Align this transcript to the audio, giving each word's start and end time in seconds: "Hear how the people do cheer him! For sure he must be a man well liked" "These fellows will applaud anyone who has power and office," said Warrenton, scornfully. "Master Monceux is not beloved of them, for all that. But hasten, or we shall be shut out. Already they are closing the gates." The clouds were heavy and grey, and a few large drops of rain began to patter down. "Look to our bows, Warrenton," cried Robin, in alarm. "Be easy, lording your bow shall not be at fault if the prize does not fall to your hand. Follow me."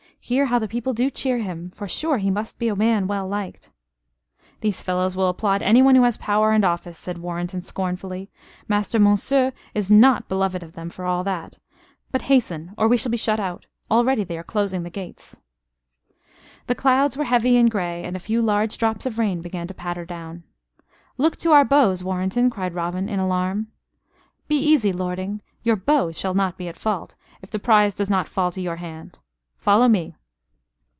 "Hear 0.23 0.45
how 0.45 0.59
the 0.59 0.67
people 0.67 0.93
do 0.93 1.09
cheer 1.09 1.39
him! 1.39 1.71
For 1.71 1.87
sure 1.87 2.19
he 2.19 2.29
must 2.29 2.59
be 2.59 2.67
a 2.67 2.75
man 2.75 3.07
well 3.07 3.27
liked" 3.27 3.71
"These 4.61 4.79
fellows 4.81 5.17
will 5.17 5.27
applaud 5.27 5.63
anyone 5.63 5.95
who 5.95 6.03
has 6.03 6.15
power 6.17 6.51
and 6.51 6.63
office," 6.63 6.97
said 6.97 7.17
Warrenton, 7.17 7.63
scornfully. 7.63 8.29
"Master 8.67 8.99
Monceux 8.99 9.51
is 9.73 9.89
not 9.89 10.29
beloved 10.29 10.61
of 10.61 10.73
them, 10.73 10.89
for 10.91 11.05
all 11.05 11.23
that. 11.23 11.57
But 12.11 12.21
hasten, 12.29 12.71
or 12.77 12.87
we 12.87 12.97
shall 12.97 13.09
be 13.09 13.17
shut 13.17 13.39
out. 13.39 13.65
Already 13.89 14.23
they 14.23 14.37
are 14.37 14.43
closing 14.43 14.83
the 14.83 14.91
gates." 14.91 15.39
The 16.67 16.75
clouds 16.75 17.17
were 17.17 17.23
heavy 17.25 17.57
and 17.57 17.69
grey, 17.69 18.03
and 18.03 18.15
a 18.15 18.19
few 18.19 18.43
large 18.43 18.77
drops 18.77 19.07
of 19.07 19.17
rain 19.17 19.41
began 19.41 19.65
to 19.67 19.73
patter 19.73 20.05
down. 20.05 20.43
"Look 21.17 21.35
to 21.37 21.51
our 21.51 21.65
bows, 21.65 22.03
Warrenton," 22.03 22.51
cried 22.51 22.75
Robin, 22.75 23.09
in 23.09 23.19
alarm. 23.19 23.67
"Be 24.47 24.55
easy, 24.55 24.93
lording 24.93 25.41
your 25.63 25.75
bow 25.75 26.11
shall 26.11 26.35
not 26.35 26.57
be 26.59 26.67
at 26.67 26.77
fault 26.77 27.15
if 27.41 27.49
the 27.49 27.59
prize 27.59 27.95
does 27.95 28.09
not 28.09 28.27
fall 28.27 28.51
to 28.51 28.61
your 28.61 28.75
hand. 28.77 29.17
Follow 29.57 29.87
me." 29.87 30.15